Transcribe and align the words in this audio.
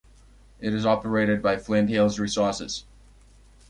It 0.59 0.73
is 0.73 0.83
operated 0.83 1.43
by 1.43 1.57
Flint 1.57 1.89
Hills 1.91 2.17
Resources. 2.17 2.85